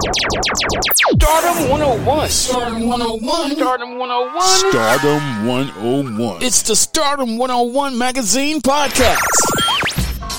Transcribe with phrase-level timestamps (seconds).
[0.00, 2.28] Stardom 101.
[2.30, 3.50] Stardom 101.
[3.50, 4.42] Stardom 101.
[4.70, 6.42] Stardom 101.
[6.42, 9.18] It's the Stardom 101 magazine podcast.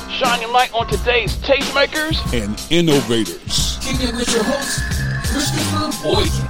[0.09, 3.77] Shining light on today's tastemakers and innovators.
[3.81, 4.81] Kicking with your host,
[5.31, 6.49] Christopher Boykin.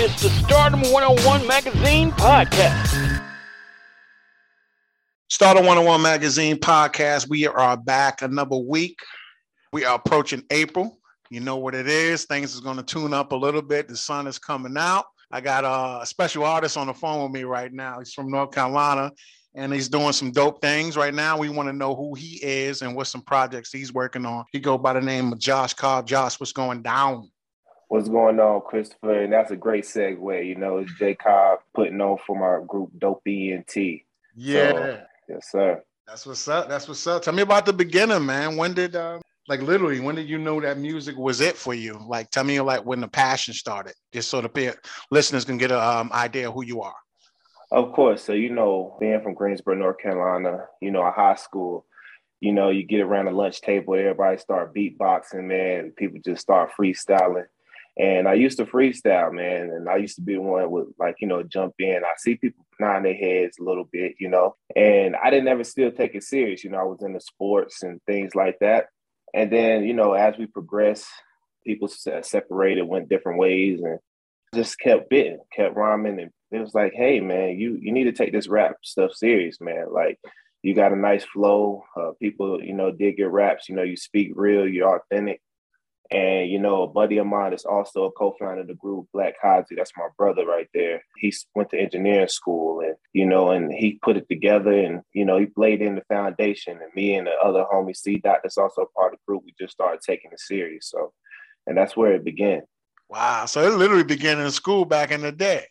[0.00, 3.20] It's the Stardom 101 magazine podcast.
[5.28, 7.28] Stardom 101 magazine podcast.
[7.28, 9.00] We are back another week.
[9.72, 11.00] We are approaching April.
[11.34, 12.26] You know what it is.
[12.26, 13.88] Things is going to tune up a little bit.
[13.88, 15.04] The sun is coming out.
[15.32, 17.98] I got a special artist on the phone with me right now.
[17.98, 19.10] He's from North Carolina
[19.56, 21.36] and he's doing some dope things right now.
[21.36, 24.44] We want to know who he is and what some projects he's working on.
[24.52, 26.06] He go by the name of Josh Cobb.
[26.06, 27.28] Josh, what's going down?
[27.88, 29.24] What's going on, Christopher?
[29.24, 30.46] And that's a great segue.
[30.46, 33.74] You know, it's J Cobb putting on for my group Dope ENT.
[34.36, 34.72] Yeah.
[34.72, 35.82] So, yes, sir.
[36.06, 36.68] That's what's up.
[36.68, 37.22] That's what's up.
[37.22, 38.56] Tell me about the beginning, man.
[38.56, 42.00] When did um, like literally when did you know that music was it for you
[42.06, 44.76] like tell me like when the passion started just so the
[45.10, 46.94] listeners can get an um, idea of who you are
[47.70, 51.84] of course so you know being from greensboro north carolina you know a high school
[52.40, 56.70] you know you get around the lunch table everybody start beatboxing man people just start
[56.78, 57.46] freestyling
[57.96, 61.28] and I used to freestyle, man, and I used to be one with like, you
[61.28, 62.02] know, jump in.
[62.04, 65.62] I see people nod their heads a little bit, you know, and I didn't ever
[65.62, 66.64] still take it serious.
[66.64, 68.86] You know, I was into sports and things like that.
[69.34, 71.08] And then, you know, as we progressed,
[71.66, 73.98] people separated, went different ways, and
[74.54, 76.20] just kept bitten, kept rhyming.
[76.20, 79.60] And it was like, hey, man, you you need to take this rap stuff serious,
[79.60, 79.86] man.
[79.92, 80.18] Like,
[80.62, 81.82] you got a nice flow.
[81.96, 83.68] Uh, people, you know, dig your raps.
[83.68, 85.40] You know, you speak real, you're authentic.
[86.10, 89.34] And you know, a buddy of mine is also a co-founder of the group Black
[89.40, 89.74] Kazi.
[89.74, 91.02] That's my brother right there.
[91.16, 95.24] He went to engineering school, and you know, and he put it together, and you
[95.24, 96.78] know, he laid in the foundation.
[96.82, 99.42] And me and the other homie C Dot, that's also part of the group.
[99.46, 100.90] We just started taking it serious.
[100.90, 101.12] So,
[101.66, 102.62] and that's where it began.
[103.08, 103.46] Wow!
[103.46, 105.66] So it literally began in school back in the day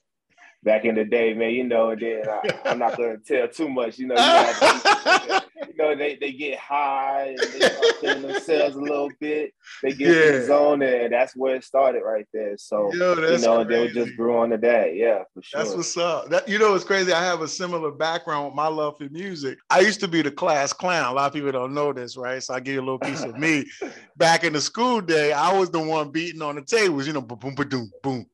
[0.63, 3.69] back in the day, man, you know, and then I, am not gonna tell too
[3.69, 8.75] much, you know, you, you know, they, they get high and they start feeling themselves
[8.75, 9.53] a little bit.
[9.81, 10.23] They get yeah.
[10.23, 12.57] in the zone and that's where it started right there.
[12.57, 14.95] So Yo, you know, they just grew on the day.
[14.97, 15.63] Yeah, for sure.
[15.63, 16.29] That's what's up.
[16.29, 17.11] That you know it's crazy.
[17.11, 19.59] I have a similar background with my love for music.
[19.69, 21.11] I used to be the class clown.
[21.11, 22.41] A lot of people don't know this, right?
[22.41, 23.65] So I give you a little piece of me.
[24.17, 27.21] Back in the school day, I was the one beating on the tables, you know,
[27.21, 28.25] boom, boom, boom, boom.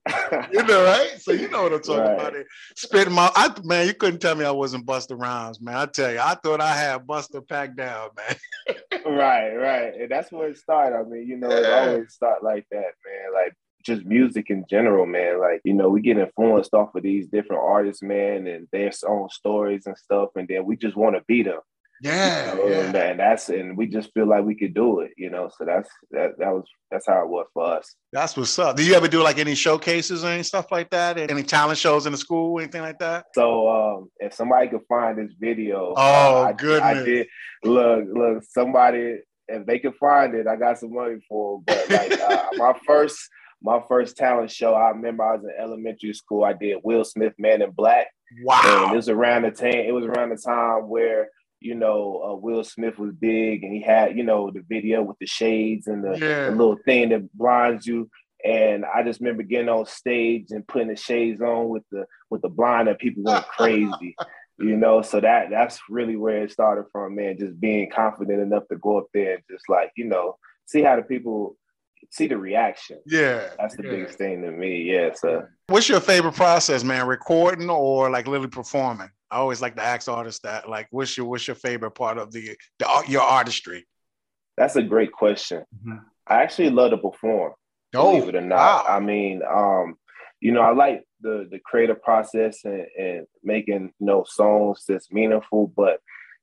[0.52, 1.16] you know, right?
[1.20, 2.14] So you know what I'm talking right.
[2.14, 2.19] about.
[2.28, 5.76] It spitting my I, man, you couldn't tell me I wasn't Busta Rhymes, man.
[5.76, 8.76] I tell you, I thought I had Busta packed down, man.
[9.06, 9.94] right, right.
[9.96, 10.98] And that's where it started.
[10.98, 13.34] I mean, you know, it always start like that, man.
[13.34, 13.54] Like
[13.86, 15.40] just music in general, man.
[15.40, 19.30] Like, you know, we get influenced off of these different artists, man, and their own
[19.30, 21.60] stories and stuff, and then we just want to beat them.
[22.02, 22.80] Yeah, you know, yeah.
[22.80, 25.50] And, and that's and we just feel like we could do it, you know.
[25.58, 27.96] So that's that that was that's how it was for us.
[28.14, 28.76] That's what's up.
[28.76, 31.18] Do you ever do like any showcases or any stuff like that?
[31.18, 33.26] Any talent shows in the school, anything like that?
[33.34, 36.82] So um if somebody could find this video, oh I, goodness.
[36.82, 37.28] I did
[37.64, 41.64] look look somebody if they can find it, I got some money for them.
[41.66, 43.18] But like uh, my first
[43.62, 46.44] my first talent show, I remember I was in elementary school.
[46.44, 48.08] I did Will Smith Man in Black.
[48.44, 48.62] Wow.
[48.86, 52.36] And it was around the time it was around the time where you know, uh,
[52.36, 56.04] Will Smith was big and he had, you know, the video with the shades and
[56.04, 56.46] the, yeah.
[56.46, 58.10] the, little thing that blinds you.
[58.44, 62.42] And I just remember getting on stage and putting the shades on with the with
[62.42, 64.16] the blind and people went crazy.
[64.58, 67.38] you know, so that that's really where it started from, man.
[67.38, 70.96] Just being confident enough to go up there and just like, you know, see how
[70.96, 71.58] the people
[72.10, 73.00] see the reaction.
[73.06, 73.50] Yeah.
[73.58, 73.92] That's the yeah.
[73.92, 74.84] biggest thing to me.
[74.84, 75.14] Yeah.
[75.14, 77.08] So what's your favorite process, man?
[77.08, 79.10] Recording or like literally performing?
[79.32, 82.32] I always like to ask artists that, like, what's your what's your favorite part of
[82.32, 83.86] the, the your artistry?
[84.58, 85.64] That's a great question.
[85.78, 85.98] Mm-hmm.
[86.28, 87.54] I actually love to perform.
[87.96, 88.86] Oh, believe it or not.
[88.86, 88.96] Wow.
[88.96, 89.96] I mean, um,
[90.42, 95.12] you know, I like the the creative process and, and making you know songs that's
[95.12, 96.00] meaningful, but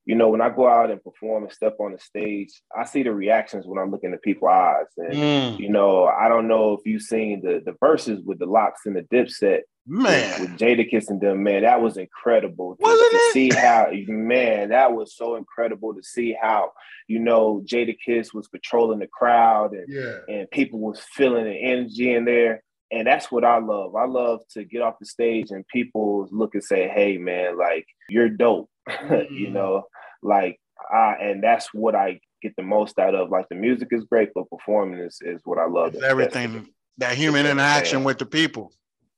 [0.06, 3.02] you know, when I go out and perform and step on the stage, I see
[3.02, 4.86] the reactions when I'm looking at people's eyes.
[4.96, 5.58] And mm.
[5.58, 8.96] you know, I don't know if you've seen the the Verzuz with the LOX and
[8.96, 9.62] the dipset.
[9.88, 12.76] Man, with, with Jadakiss and them, man, that was incredible.
[12.76, 16.72] to, to see how, man, that was so incredible to see how,
[17.06, 20.16] you know, Jadakiss was controlling the crowd and yeah.
[20.28, 22.62] and people was feeling the energy in there.
[22.90, 23.96] And that's what I love.
[23.96, 27.86] I love to get off the stage and people look and say, "Hey, man, like
[28.08, 29.30] you're dope," Mm.
[29.30, 29.86] you know
[30.22, 30.60] like
[30.92, 33.30] I and that's what I get the most out of.
[33.30, 35.94] Like the music is great, but performing is, is what I love.
[35.94, 36.68] It's everything
[36.98, 38.72] that human interaction with the people.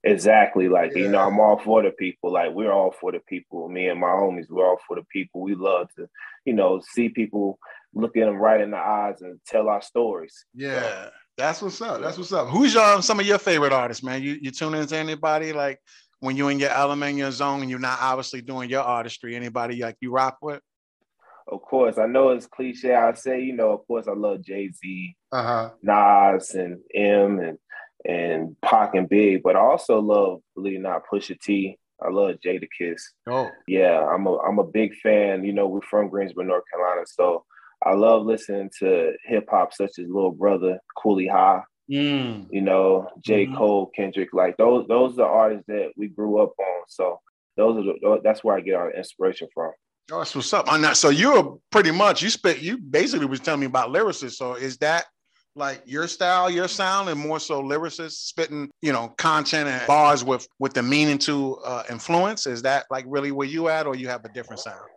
[0.04, 0.68] Exactly.
[0.68, 1.02] Like, Yeah.
[1.02, 2.32] you know, I'm all for the people.
[2.32, 3.68] Like we're all for the people.
[3.68, 5.40] Me and my homies, we're all for the people.
[5.42, 6.08] We love to,
[6.44, 7.58] you know, see people
[7.94, 10.46] look at them right in the eyes and tell our stories.
[10.54, 11.08] Yeah.
[11.38, 12.00] That's what's up.
[12.00, 12.48] That's what's up.
[12.48, 14.22] Who's your some of your favorite artists, man?
[14.22, 15.80] You you tune into anybody like
[16.18, 19.36] when you're in your element, your zone, and you're not obviously doing your artistry?
[19.36, 20.60] Anybody like you rock with?
[21.46, 22.92] Of course, I know it's cliche.
[22.92, 25.70] I say, you know, of course, I love Jay Z, uh-huh.
[25.80, 27.58] Nas, and M, and
[28.04, 31.78] and Pac and Big, but I also love, believe it or not, Pusha T.
[32.02, 33.12] I love Jada Kiss.
[33.28, 35.44] Oh, yeah, I'm a I'm a big fan.
[35.44, 37.44] You know, we're from Greensboro, North Carolina, so
[37.84, 41.62] I love listening to hip hop such as Little Brother, Kooley High.
[41.90, 42.46] Mm.
[42.50, 43.46] You know, J.
[43.46, 43.56] Mm-hmm.
[43.56, 46.82] Cole, Kendrick, like those those are artists that we grew up on.
[46.86, 47.20] So
[47.56, 49.72] those are the, that's where I get our inspiration from.
[50.12, 50.70] Oh, that's what's up.
[50.70, 54.36] On that, so you're pretty much you spit you basically was telling me about lyricists.
[54.36, 55.06] So is that
[55.54, 60.22] like your style, your sound, and more so lyricists spitting, you know, content and bars
[60.24, 62.46] with with the meaning to uh, influence?
[62.46, 64.88] Is that like really where you at, or you have a different sound?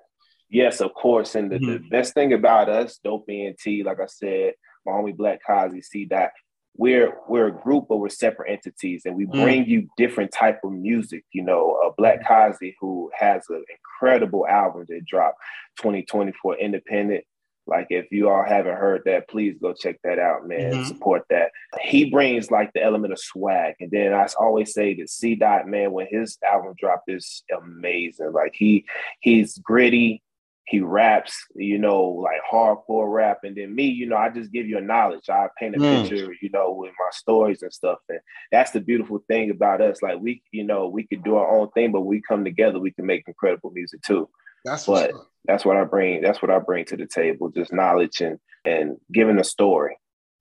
[0.51, 1.36] Yes, of course.
[1.36, 1.71] And the, mm-hmm.
[1.71, 4.53] the best thing about us, Dope ENT, like I said,
[4.86, 6.33] my homie Black Kazi, see that
[6.75, 9.31] we're we're a group, but we're separate entities, and we mm.
[9.31, 9.68] bring mm.
[9.68, 11.24] you different type of music.
[11.31, 15.38] You know, uh, Black Kazi, who has an incredible album that dropped
[15.80, 17.24] 2024 independent.
[17.68, 20.74] Like, if you all haven't heard that, please go check that out, man.
[20.74, 20.83] Mm-hmm.
[20.86, 21.51] Support that.
[21.80, 25.68] He brings like the element of swag, and then I always say that C Dot,
[25.68, 28.31] man, when his album dropped, is amazing.
[28.33, 28.86] Like he
[29.19, 30.24] he's gritty
[30.72, 33.40] he raps, you know, like hardcore rap.
[33.44, 35.30] And then me, you know, I just give you a knowledge.
[35.30, 36.02] I paint a mm.
[36.02, 37.98] picture, you know, with my stories and stuff.
[38.08, 38.22] And
[38.54, 40.02] that's the beautiful thing about us.
[40.02, 42.92] Like we, you know, we could do our own thing, but we come together, we
[42.92, 44.30] can make incredible music too.
[44.64, 45.12] That's but
[45.44, 46.22] that's what I bring.
[46.22, 49.98] That's what I bring to the table, just knowledge and and giving a story.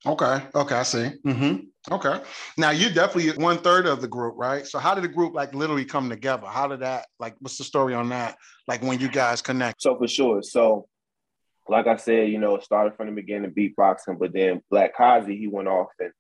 [0.07, 0.43] Okay.
[0.55, 0.75] Okay.
[0.75, 1.11] I see.
[1.27, 1.93] Mm-hmm.
[1.93, 2.21] Okay.
[2.57, 4.67] Now you're definitely one third of the group, right?
[4.67, 6.47] So how did the group like literally come together?
[6.47, 7.37] How did that like?
[7.41, 8.37] What's the story on that?
[8.67, 9.83] Like when you guys connect?
[9.83, 10.43] So for sure.
[10.43, 10.87] So,
[11.69, 15.37] like I said, you know, it started from the beginning beatboxing, but then Black Kazi
[15.37, 16.13] he went off and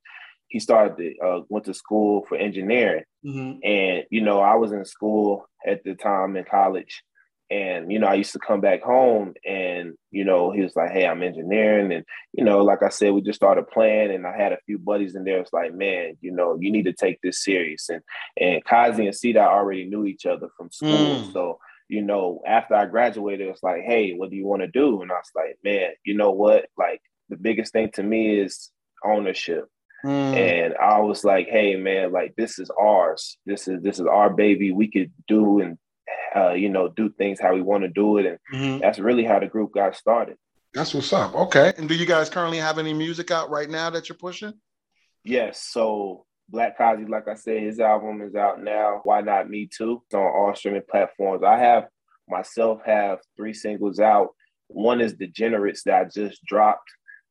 [0.48, 3.60] he started to, uh, went to school for engineering, mm-hmm.
[3.62, 7.02] and you know, I was in school at the time in college,
[7.50, 10.92] and, you know, I used to come back home and, you know, he was like,
[10.92, 11.92] Hey, I'm engineering.
[11.92, 14.78] And, you know, like I said, we just started playing and I had a few
[14.78, 15.40] buddies in there.
[15.40, 17.88] It's like, man, you know, you need to take this serious.
[17.88, 18.02] And
[18.40, 20.90] and Kazi and C Dot already knew each other from school.
[20.90, 21.32] Mm.
[21.32, 21.58] So,
[21.88, 25.02] you know, after I graduated, it was like, hey, what do you want to do?
[25.02, 26.66] And I was like, man, you know what?
[26.78, 28.70] Like the biggest thing to me is
[29.04, 29.68] ownership.
[30.04, 30.36] Mm.
[30.36, 33.36] And I was like, hey man, like this is ours.
[33.44, 34.70] This is this is our baby.
[34.70, 35.78] We could do and
[36.34, 38.26] uh, you know, do things how we want to do it.
[38.26, 38.80] And mm-hmm.
[38.80, 40.36] that's really how the group got started.
[40.72, 41.34] That's what's up.
[41.34, 41.72] Okay.
[41.76, 44.52] And do you guys currently have any music out right now that you're pushing?
[45.24, 45.62] Yes.
[45.62, 49.00] So Black Kazi, like I said, his album is out now.
[49.04, 50.02] Why not me too?
[50.06, 51.42] It's on all streaming platforms.
[51.42, 51.88] I have
[52.28, 54.28] myself have three singles out.
[54.68, 56.88] One is Degenerates that I just dropped.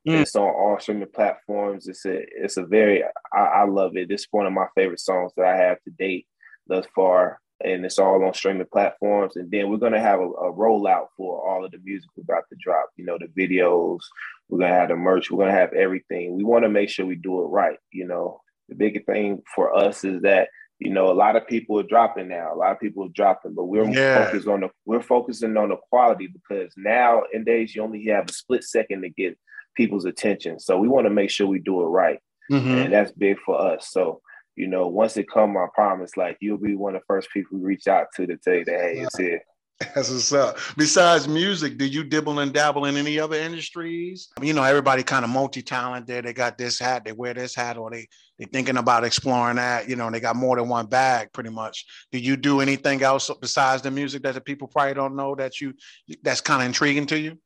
[0.07, 0.22] Mm.
[0.22, 1.88] It's on all streaming platforms.
[1.88, 3.04] It's a it's a very
[3.34, 4.12] I, I love it.
[4.12, 6.28] It's one of my favorite songs that I have to date
[6.68, 9.35] thus far and it's all on streaming platforms.
[9.35, 12.45] And then we're gonna have a, a, rollout for all of the music we're about
[12.50, 12.89] to drop.
[12.95, 14.00] You know, the videos.
[14.47, 15.29] We're gonna have the merch.
[15.29, 16.35] We're gonna have everything.
[16.35, 17.77] We want to make sure we do it right.
[17.91, 21.79] You know, the big thing for us is that you know a lot of people
[21.79, 22.53] are dropping now.
[22.53, 24.25] A lot of people are dropping, but we're yeah.
[24.25, 28.29] focused on the we're focusing on the quality because now in days you only have
[28.29, 29.38] a split second to get
[29.75, 30.59] people's attention.
[30.59, 32.19] So we want to make sure we do it right,
[32.51, 32.69] mm-hmm.
[32.69, 33.89] and that's big for us.
[33.91, 34.21] So
[34.59, 37.57] you know, once it come, I promise, like you'll be one of the first people
[37.57, 39.42] we reach out to to tell you that, hey, it's here.
[39.95, 40.57] That's what's up.
[40.75, 44.28] Besides music, do you dibble and dabble in any other industries?
[44.42, 46.25] You know, everybody kind of multi-talented.
[46.25, 48.06] They got this hat, they wear this hat, or they
[48.37, 49.87] they thinking about exploring that.
[49.87, 51.85] You know, they got more than one bag, pretty much.
[52.11, 55.61] Do you do anything else besides the music that the people probably don't know that
[55.61, 55.73] you
[56.21, 57.37] that's kind of intriguing to you?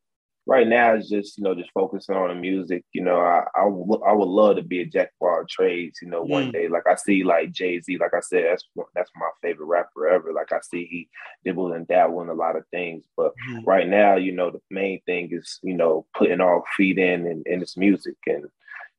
[0.45, 2.83] Right now it's just you know just focusing on the music.
[2.93, 5.99] You know, I I, w- I would love to be a jack of all trades.
[6.01, 6.53] You know, one mm.
[6.53, 10.07] day like I see like Jay Z, like I said, that's that's my favorite rapper
[10.07, 10.33] ever.
[10.33, 11.09] Like I see he
[11.45, 13.63] dibble and dabble in a lot of things, but mm.
[13.65, 17.45] right now, you know, the main thing is you know putting all feet in and
[17.47, 18.45] in this music, and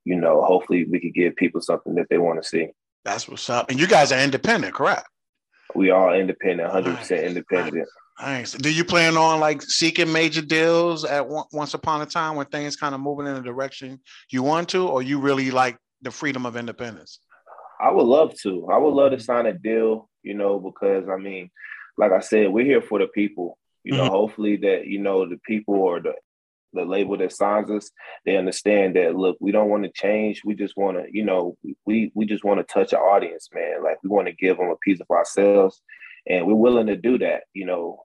[0.05, 2.69] you know, hopefully we could give people something that they want to see.
[3.05, 3.71] That's what's up.
[3.71, 5.09] And you guys are independent, correct?
[5.75, 7.75] We are independent, hundred percent independent.
[7.77, 7.89] Nice.
[8.21, 12.47] Do you plan on like seeking major deals at one, once upon a time when
[12.47, 16.11] things kind of moving in the direction you want to, or you really like the
[16.11, 17.19] freedom of independence?
[17.81, 18.69] I would love to.
[18.71, 21.51] I would love to sign a deal, you know, because I mean,
[21.99, 23.59] like I said, we're here for the people.
[23.83, 24.13] You know, mm-hmm.
[24.13, 26.15] hopefully that you know the people or the
[26.73, 27.91] the label that signs us,
[28.25, 30.43] they understand that look, we don't want to change.
[30.45, 33.83] We just want to, you know, we we just want to touch our audience, man.
[33.83, 35.83] Like we want to give them a piece of ourselves
[36.29, 37.43] and we're willing to do that.
[37.53, 38.03] You know,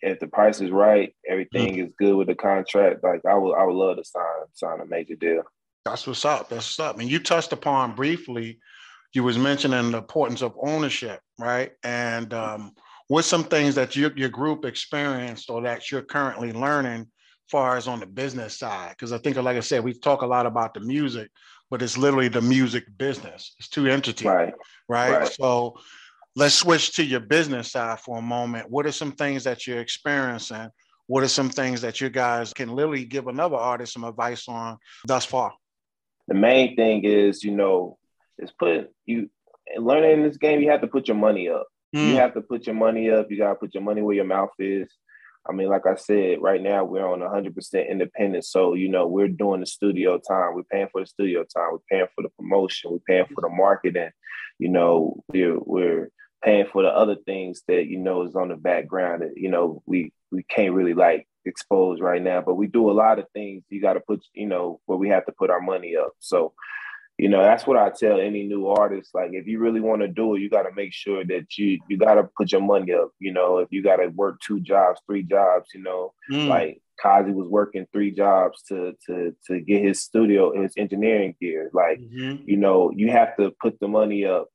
[0.00, 1.86] if the price is right, everything mm.
[1.86, 3.02] is good with the contract.
[3.02, 5.42] Like I would, I would love to sign sign a major deal.
[5.84, 6.48] That's what's up.
[6.48, 7.00] That's what's up.
[7.00, 8.58] And you touched upon briefly,
[9.14, 11.72] you was mentioning the importance of ownership, right?
[11.82, 12.72] And um,
[13.08, 17.08] what's some things that your, your group experienced or that you're currently learning
[17.50, 18.90] far as on the business side?
[18.90, 21.30] Because I think, like I said, we talk a lot about the music,
[21.70, 23.54] but it's literally the music business.
[23.58, 24.54] It's two entities, Right.
[24.88, 25.20] right?
[25.20, 25.32] Right.
[25.32, 25.76] So
[26.40, 28.70] let's switch to your business side for a moment.
[28.70, 30.70] What are some things that you're experiencing?
[31.06, 34.78] What are some things that you guys can literally give another artist some advice on
[35.06, 35.52] thus far?
[36.28, 37.98] The main thing is, you know,
[38.38, 39.28] is put you
[39.76, 40.62] learning in this game.
[40.62, 41.66] You have to put your money up.
[41.94, 42.08] Mm.
[42.08, 43.30] You have to put your money up.
[43.30, 44.90] You gotta put your money where your mouth is.
[45.46, 48.46] I mean, like I said, right now we're on 100% independent.
[48.46, 50.54] So, you know, we're doing the studio time.
[50.54, 51.72] We're paying for the studio time.
[51.72, 52.92] We're paying for the promotion.
[52.92, 54.10] We're paying for the marketing.
[54.58, 56.10] You know, we're, we're
[56.42, 59.82] paying for the other things that, you know, is on the background that, you know,
[59.86, 63.64] we, we can't really like expose right now, but we do a lot of things.
[63.68, 66.12] You got to put, you know, where we have to put our money up.
[66.18, 66.52] So,
[67.18, 70.08] you know that's what i tell any new artist like if you really want to
[70.08, 72.94] do it you got to make sure that you you got to put your money
[72.94, 76.48] up you know if you got to work two jobs three jobs you know Mm.
[76.48, 81.68] like kazi was working three jobs to to to get his studio his engineering gear
[81.74, 82.40] like Mhm.
[82.46, 84.48] you know you have to put the money up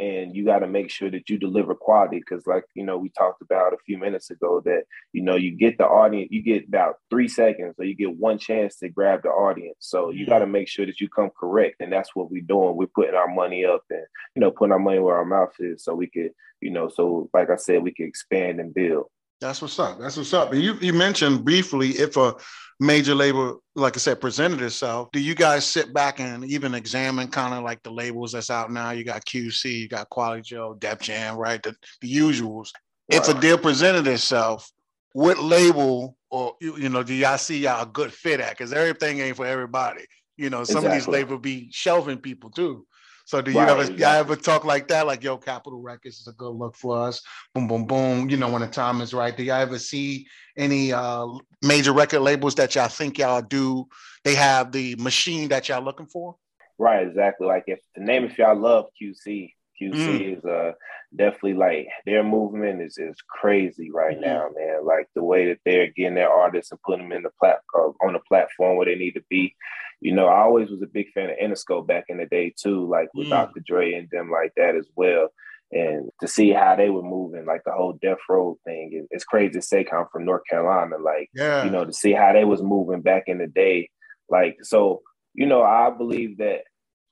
[0.00, 3.10] and you got to make sure that you deliver quality because like you know we
[3.10, 6.66] talked about a few minutes ago that you know you get the audience you get
[6.66, 9.76] about three seconds or you get one chance to grab the audience.
[9.80, 12.76] So you got to make sure that you come correct and that's what we're doing.
[12.76, 14.04] We're putting our money up and
[14.34, 16.30] you know putting our money where our mouth is so we could
[16.60, 19.06] you know so like i said we can expand and build
[19.40, 19.98] That's what's up.
[19.98, 20.52] That's what's up.
[20.52, 22.34] And you, you mentioned briefly if a
[22.78, 27.28] major label, like I said, presented itself, do you guys sit back and even examine
[27.28, 28.90] kind of like the labels that's out now?
[28.90, 31.62] You got QC, you got Quality Joe, Def Jam, right?
[31.62, 32.70] The, the usuals.
[33.08, 34.70] If a deal presented itself,
[35.12, 38.50] what label or you, you know do y'all see y'all a good fit at?
[38.50, 40.04] Because everything ain't for everybody.
[40.36, 42.86] You know, some of these labels be shelving people too.
[43.30, 45.06] So do you Right, ever y'all ever talk like that?
[45.06, 47.22] Like, yo, Capitol Records is a good look for us.
[47.54, 48.28] Boom, boom, boom.
[48.28, 49.36] You know, when the time is right.
[49.36, 51.28] Do y'all ever see any uh
[51.62, 53.86] major record labels that y'all think y'all do?
[54.24, 56.34] They have the machine that y'all looking for?
[56.76, 57.46] Right, exactly.
[57.46, 60.38] Like if the name if y'all love QC, QC Mm.
[60.38, 60.72] is uh
[61.14, 64.22] definitely like their movement is is crazy right Mhm.
[64.22, 64.84] now, man.
[64.84, 67.90] Like the way that they're getting their artists and putting them in the plat uh,
[68.04, 69.54] on the platform where they need to be.
[70.00, 72.88] You know, I always was a big fan of Interscope back in the day too,
[72.88, 73.30] like with Mm.
[73.30, 73.60] Dr.
[73.60, 75.28] Dre and them like that as well.
[75.72, 79.52] And to see how they were moving, like the whole Death Row thing, it's crazy
[79.52, 81.64] to say come from North Carolina, like Yeah.
[81.64, 83.90] you know, to see how they was moving back in the day.
[84.28, 85.02] Like, so,
[85.34, 86.62] you know, I believe that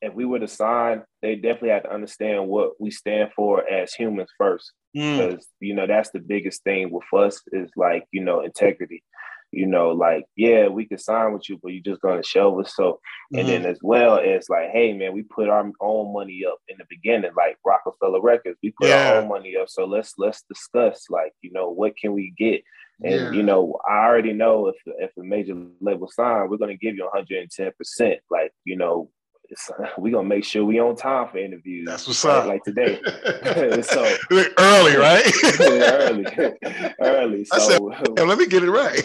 [0.00, 3.92] if we were to sign, they definitely have to understand what we stand for as
[3.92, 4.73] humans first.
[4.97, 5.28] Mm.
[5.28, 9.02] Because, you know, that's the biggest thing with us is like, you know, integrity.
[9.50, 12.75] You know, like, yeah, we could sign with you, but you're just gonna show us.
[12.76, 13.00] So
[13.35, 13.49] and Mhm.
[13.49, 16.85] then as well as like, hey man, we put our own money up in the
[16.88, 18.59] beginning, like Roc-A-Fella Records.
[18.62, 18.97] We put Yeah.
[18.97, 19.69] our own money up.
[19.69, 22.62] So let's let's discuss like, you know, what can we get?
[23.02, 23.31] And Yeah.
[23.38, 27.05] you know, I already know if if a major label sign, we're gonna give you
[27.05, 28.21] 110 percent.
[28.31, 29.11] Like, you know,
[29.99, 31.87] we're gonna make sure we on time for interviews.
[31.87, 32.37] That's what's right?
[32.38, 32.47] up.
[32.47, 33.00] Like today.
[33.83, 34.17] So-
[34.59, 35.33] early, right?
[35.61, 36.26] early.
[37.00, 37.45] Early.
[37.45, 39.02] Said, So Hey, let me get it right.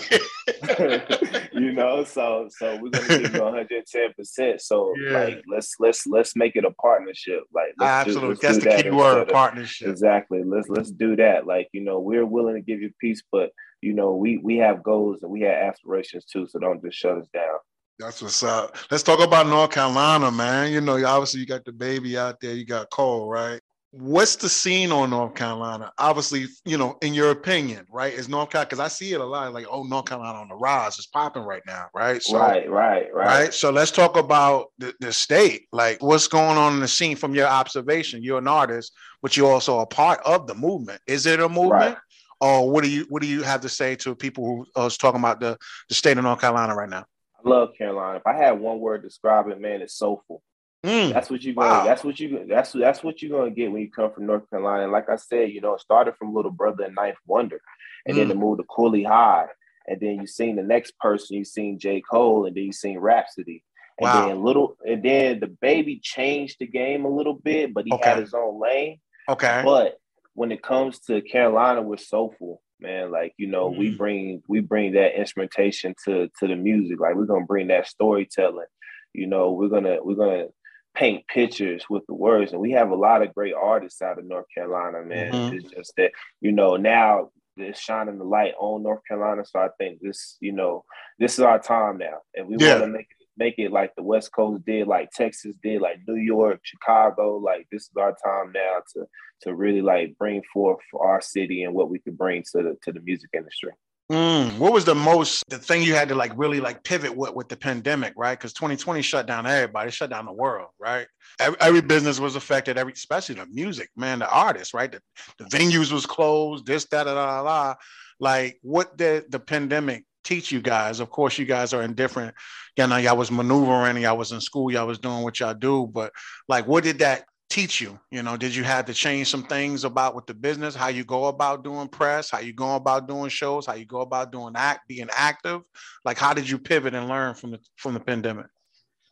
[1.53, 4.61] you know, so so we're gonna give you 110 percent.
[4.61, 5.23] So Yeah.
[5.23, 7.43] like let's let's let's make it a partnership.
[7.53, 8.29] Like let's do- Absolutely.
[8.29, 9.87] let's That's do the that key word, of- partnership.
[9.89, 10.43] Exactly.
[10.43, 11.45] Let's let's do that.
[11.47, 13.49] Like, you know, we're willing to give you piece, but
[13.81, 16.47] you know, we we have goals and we have aspirations too.
[16.47, 17.57] So don't just shut us down.
[17.99, 18.75] That's what's up.
[18.89, 20.71] Let's talk about North Carolina, man.
[20.71, 23.59] You know, obviously you got DaBaby out there, you got Cole, right?
[23.91, 25.91] What's the scene on North Carolina?
[25.99, 28.11] Obviously, you know, in your opinion, right?
[28.11, 30.55] Is North Carolina because I see it a lot, like, oh, North Carolina on the
[30.55, 32.21] rise, it's popping right now, right?
[32.23, 33.25] So, right, right, right.
[33.27, 33.53] right.
[33.53, 35.67] So let's talk about the, the state.
[35.71, 38.23] Like, what's going on in the scene from your observation?
[38.23, 40.99] You're an artist, but you're also a part of the movement.
[41.05, 41.71] Is it a movement?
[41.71, 41.97] Right.
[42.41, 44.89] Or what do you what do you have to say to people who uh, are
[44.89, 45.55] talking about the,
[45.87, 47.05] the state of North Carolina right now?
[47.45, 48.17] Love Carolina.
[48.17, 50.41] If I had one word to describe it, man, it's soulful.
[50.85, 51.67] Mm, That's what you're gonna.
[51.69, 51.83] Wow.
[51.85, 52.45] That's what you.
[52.47, 54.83] That's that's what you're gonna get when you come from North Carolina.
[54.83, 57.61] And like I said, you know, it started from Little Brother and 9th Wonder,
[58.05, 58.31] and then Mm.
[58.31, 59.47] it moved to Kooley High,
[59.87, 61.37] and then you seen the next person.
[61.37, 63.63] You seen J Cole, and then you seen Rapsody,
[63.99, 64.27] and Wow.
[64.27, 68.09] then little, and then DaBaby changed the game a little bit, but he Okay.
[68.09, 68.99] had his own lane.
[69.29, 69.61] okay.
[69.63, 69.97] But
[70.33, 73.11] when it comes to Carolina, we're soulful, man.
[73.11, 73.97] Like you know, we Mm.
[73.97, 76.99] bring we bring that instrumentation to to the music.
[76.99, 78.67] Like we're gonna bring that storytelling.
[79.13, 80.47] You know, we're gonna we're gonna
[80.95, 84.25] paint pictures with the words, and we have a lot of great artists out of
[84.25, 85.33] North Carolina, man.
[85.33, 85.53] Mhm.
[85.53, 86.11] It's just that
[86.41, 89.45] you know now it's shining the light on North Carolina.
[89.45, 90.83] So I think this, you know,
[91.19, 92.79] this is our time now, and we Yeah.
[92.79, 93.22] want to make it.
[93.37, 97.37] Make it like the West Coast did, like Texas did, like New York, Chicago.
[97.37, 99.05] Like this is our time now to
[99.41, 102.91] to really like bring forth our city and what we could bring to the to
[102.91, 103.71] the music industry.
[104.11, 107.33] Mm, what was the most the thing you had to like really like pivot with
[107.33, 108.37] with the pandemic, right?
[108.37, 111.07] Because 2020 shut down everybody, shut down the world, right?
[111.39, 114.91] Every, every, business was affected, every especially the music, man, the artists, right?
[114.91, 115.01] The,
[115.37, 117.75] the venues was closed, this, that, da, da, da.
[118.19, 120.99] Like, what did the pandemic teach you guys?
[120.99, 122.33] Of course, you guys are in different,
[122.77, 125.87] you know, y'all was maneuvering, y'all was in school, y'all was doing what y'all do,
[125.91, 126.11] but
[126.47, 127.99] like, what did that teach you?
[128.09, 131.03] You know, did you have to change some things about with the business, how you
[131.03, 134.53] go about doing press, how you go about doing shows, how you go about doing
[134.55, 135.61] act, being active?
[136.03, 138.47] Like, how did you pivot and learn from the from the pandemic?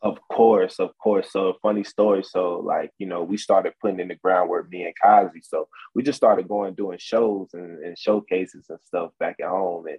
[0.02, 1.30] Of course, of course.
[1.30, 2.24] So funny story.
[2.24, 5.40] So like, you know, we started putting in the groundwork being Kazi.
[5.44, 9.86] So we just started going doing shows and, and showcases and stuff back at home.
[9.86, 9.98] And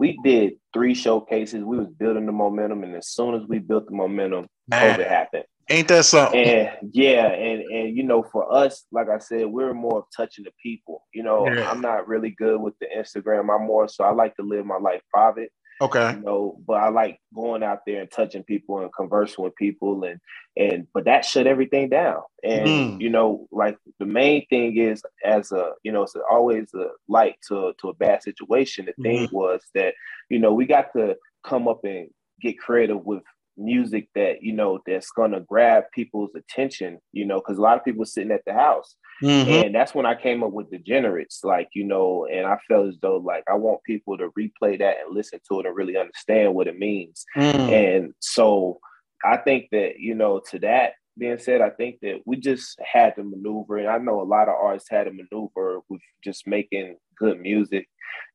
[0.00, 1.62] we did three showcases.
[1.62, 2.82] We was building the momentum.
[2.84, 4.98] And as soon as we built the momentum, Man.
[4.98, 5.44] COVID happened.
[5.68, 6.40] Ain't that something?
[6.40, 10.44] And yeah, and and you know, for us, like I said, we're more of touching
[10.44, 11.04] the people.
[11.14, 11.70] You know, yeah.
[11.70, 13.54] I'm not really good with the Instagram.
[13.54, 15.52] I'm more so I like to live my life private.
[15.80, 16.12] Okay.
[16.12, 20.04] You know, but I like going out there and touching people and conversing with people
[20.04, 20.20] and
[20.56, 22.20] and but that shut everything down.
[22.44, 23.00] And mm.
[23.00, 27.36] you know, like the main thing is as a you know, it's always a light
[27.48, 28.86] to to a bad situation.
[28.86, 29.36] The thing mm-hmm.
[29.36, 29.94] was that,
[30.28, 32.08] you know, we got to come up and
[32.42, 33.22] get creative with
[33.60, 37.84] music that you know that's gonna grab people's attention you know because a lot of
[37.84, 39.50] people sitting at the house mm-hmm.
[39.50, 42.96] and that's when i came up with degenerates like you know and i felt as
[43.02, 46.54] though like i want people to replay that and listen to it and really understand
[46.54, 47.54] what it means mm.
[47.54, 48.78] and so
[49.24, 53.14] i think that you know to that being said i think that we just had
[53.14, 56.96] to maneuver and i know a lot of artists had to maneuver with just making
[57.18, 57.86] good music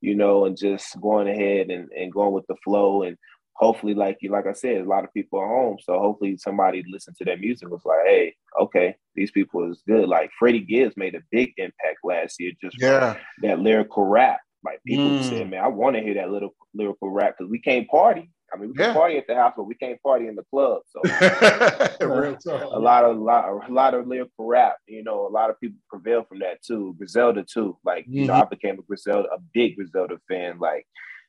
[0.01, 3.17] you know and just going ahead and, and going with the flow and
[3.55, 5.77] hopefully, like you, like I said, a lot of people are home.
[5.81, 10.07] So hopefully somebody listened to that music was like, hey, okay, these people is good.
[10.07, 13.18] Like Freddie Gibbs made a big impact last year just yeah.
[13.41, 14.39] that lyrical rap.
[14.63, 15.24] Like people mm.
[15.24, 18.31] said, man, I want to hear that little lyrical rap because we can't party.
[18.53, 18.94] I mean, we can yeah.
[18.94, 20.81] party at the house, but we can't party in the club.
[20.87, 21.01] So
[22.01, 24.77] a lot of a lot, a lot of lyrical rap.
[24.87, 26.96] You know, a lot of people prevail from that too.
[26.98, 27.77] Griselda too.
[27.83, 28.13] Like mm-hmm.
[28.13, 28.44] you know, mm-hmm.
[28.44, 30.57] I became a Griselda, a big Griselda fan.
[30.59, 30.85] Like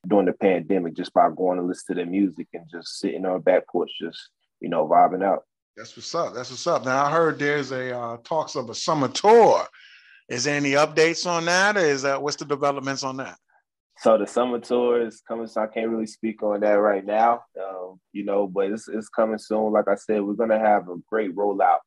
[0.06, 3.34] during the pandemic just by going to listen to their music and just sitting on
[3.34, 5.42] the back porch, just you know, vibing out.
[5.76, 6.34] That's what's up.
[6.34, 6.84] That's what's up.
[6.84, 9.66] Now I heard there's a uh, talks of a summer tour.
[10.28, 11.76] Is there any updates on that?
[11.76, 13.36] Or is that what's the developments on that?
[13.98, 15.46] So the summer tour is coming.
[15.46, 17.42] So I can't really speak on that right now.
[17.60, 19.72] Um, you know, but it's it's coming soon.
[19.72, 21.78] Like I said, we're gonna have a great rollout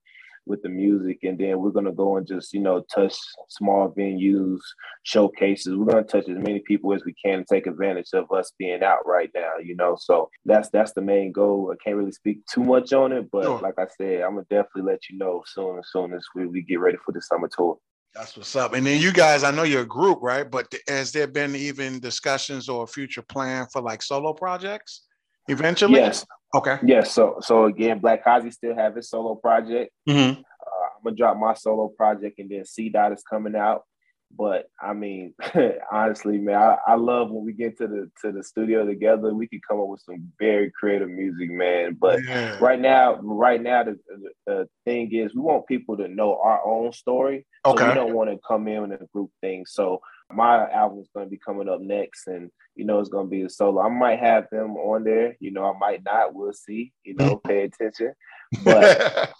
[0.50, 3.16] with the music and then we're going to go and just you know touch
[3.48, 4.60] small venues
[5.04, 8.30] showcases we're going to touch as many people as we can and take advantage of
[8.32, 11.96] us being out right now you know so that's that's the main goal i can't
[11.96, 13.60] really speak too much on it but sure.
[13.60, 16.62] like i said i'm gonna definitely let you know soon as soon as we, we
[16.64, 17.78] get ready for the summer tour
[18.16, 18.74] that's what's up.
[18.74, 20.50] And then you guys, I know you're a group, right?
[20.50, 25.04] But has there been even discussions or future plan for like solo projects
[25.50, 25.96] eventually?
[25.96, 26.26] Yes.
[26.54, 26.78] Okay.
[26.84, 27.12] Yes.
[27.12, 29.92] So so again, Black Kazi still have his solo project.
[30.08, 30.40] Mm-hmm.
[30.42, 33.84] Uh, I'm gonna drop my solo project, and then C Dot is coming out.
[34.38, 35.34] But I mean,
[35.92, 39.34] honestly, man, I, I, love when we get to the to the studio together.
[39.34, 41.98] We can come up with some very creative music, man.
[42.00, 42.58] But yeah.
[42.60, 44.00] right now, right now, the,
[44.46, 47.46] the, thing is, we want people to know our own story.
[47.66, 47.84] Okay.
[47.84, 49.66] So we don't want to come in with a group thing.
[49.66, 50.00] So
[50.32, 53.32] my album is going to be coming up next, and you know it's going to
[53.32, 53.82] be a solo.
[53.82, 55.36] I might have them on there.
[55.40, 56.36] You know, I might not.
[56.36, 56.94] We'll see.
[57.04, 57.48] You know, mm-hmm.
[57.48, 58.14] pay attention.
[58.64, 59.32] But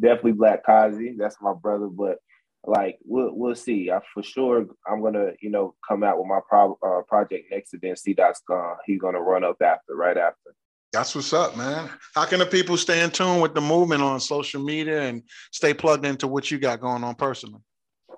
[0.00, 1.14] definitely Black Kazi.
[1.18, 1.86] That's my brother.
[1.86, 2.18] But
[2.66, 3.90] like we'll we'll see.
[3.90, 7.72] I for sure I'm gonna you know come out with my pro, uh, project next,
[7.72, 8.76] and then C Dot's gone.
[8.86, 10.54] He's gonna run up after, right after.
[10.92, 11.88] That's what's up, man.
[12.14, 15.72] How can the people stay in tune with the movement on social media and stay
[15.72, 17.60] plugged into what you got going on personally?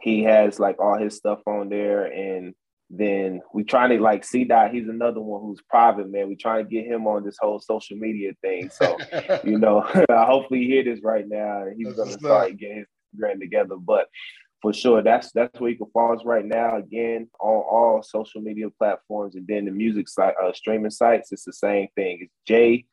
[0.00, 2.54] He has like all his stuff on there, and
[2.90, 4.72] then we trying to like see dot.
[4.72, 6.28] he's another one who's private, man.
[6.28, 8.70] We trying to get him on this whole social media thing.
[8.70, 8.98] So,
[9.44, 9.80] you know,
[10.10, 13.76] hopefully he hear this right now and he's gonna start getting his grand together.
[13.76, 14.08] But
[14.60, 16.76] for sure, that's that's where you can follow us right now.
[16.76, 21.32] Again, on all social media platforms, and then the music site, uh, streaming sites.
[21.32, 22.18] It's the same thing.
[22.20, 22.86] It's J.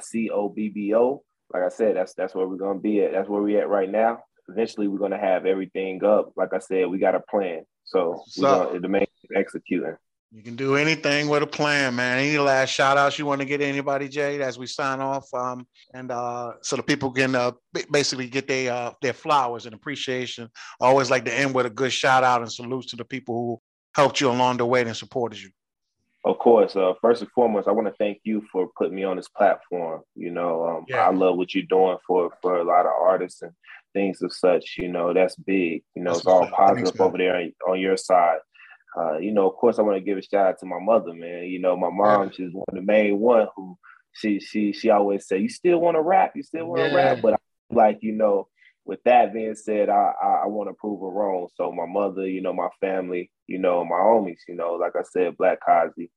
[0.00, 1.22] C O B B O.
[1.54, 3.12] Like I said, that's that's where we're gonna be at.
[3.12, 4.18] That's where we're at right now.
[4.48, 6.32] Eventually, we're gonna have everything up.
[6.36, 7.62] Like I said, we got a plan.
[7.84, 9.96] So we're gonna, the main executing.
[10.32, 12.18] You can do anything with a plan, man.
[12.18, 15.32] Any last shout outs you want to get anybody, Jade, as we sign off?
[15.32, 15.64] Um,
[15.94, 17.52] and uh, so the people can uh,
[17.88, 20.48] basically get their uh, their flowers and appreciation.
[20.82, 23.34] I always like to end with a good shout out and salutes to the people
[23.36, 23.60] who
[23.94, 25.50] helped you along the way and supported you.
[26.24, 26.74] Of course.
[26.74, 30.02] Uh, first and foremost, I want to thank you for putting me on this platform.
[30.14, 31.06] You know, um, yeah.
[31.06, 33.52] I love what you're doing for for a lot of artists and
[33.92, 34.76] things of such.
[34.78, 35.82] You know, that's big.
[35.94, 38.38] You know, that's it's all positive over there on your side.
[38.96, 41.12] Uh, you know, of course, I want to give a shout out to my mother,
[41.12, 41.44] man.
[41.44, 43.76] You know, my mom, she's one of the main one who
[44.12, 46.32] she she she always said, "You still want to rap?
[46.34, 46.94] You still want to yeah.
[46.94, 48.48] rap?" But like, you know,
[48.84, 51.48] with that being said, I I, I want to prove her wrong.
[51.54, 55.02] So my mother, you know, my family, you know, my homies, you know, like I
[55.02, 56.10] said, Black Kazi,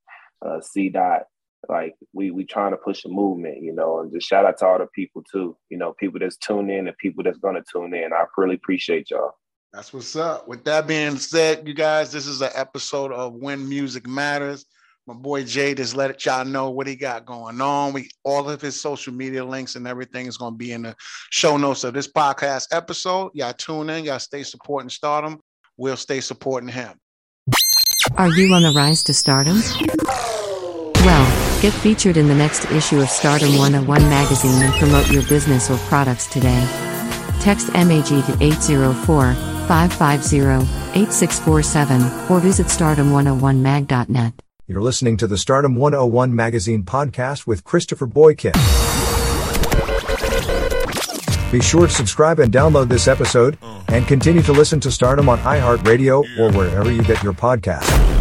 [0.44, 1.24] uh, C Dot,
[1.68, 4.66] like we we trying to push a movement, you know, and just shout out to
[4.66, 7.94] all the people too, you know, people that's tuned in and people that's gonna tune
[7.94, 8.12] in.
[8.12, 9.32] I really appreciate y'all.
[9.72, 10.48] That's what's up.
[10.48, 14.64] With that being said, you guys, this is an episode of When Music Matters.
[15.08, 17.94] My boy Jay just let y'all know what he got going on.
[17.94, 20.94] We all of his social media links and everything is going to be in the
[21.30, 23.30] show notes of this podcast episode.
[23.32, 25.40] Y'all tune in, y'all stay supporting stardom.
[25.78, 27.00] We'll stay supporting him.
[28.18, 29.62] Are you on the rise to stardom?
[31.06, 35.70] Well, get featured in the next issue of Stardom 101 magazine and promote your business
[35.70, 36.68] or products today.
[37.40, 39.32] Text MAG to 804
[39.68, 40.36] 550
[41.00, 44.34] 8647 or visit stardom101mag.net.
[44.70, 48.52] You're listening to the Stardom 101 Magazine podcast with Christopher Boykin.
[51.50, 53.56] Be sure to subscribe and download this episode,
[53.88, 58.17] and continue to listen to Stardom on iHeartRadio or wherever you get your podcasts.